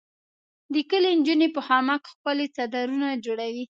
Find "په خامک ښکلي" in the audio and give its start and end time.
1.55-2.45